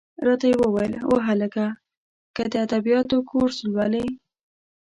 [0.25, 1.67] را ته یې وویل: وهلکه!
[2.35, 4.05] که د ادبیاتو کورس لولې.